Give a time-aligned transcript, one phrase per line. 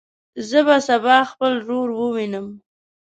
[0.49, 2.47] زه به سبا خپل ورور ووینم.